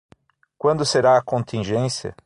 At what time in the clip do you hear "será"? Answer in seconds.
0.83-1.15